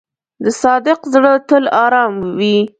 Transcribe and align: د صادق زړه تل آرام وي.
د 0.43 0.45
صادق 0.61 0.99
زړه 1.13 1.33
تل 1.49 1.63
آرام 1.85 2.13
وي. 2.37 2.57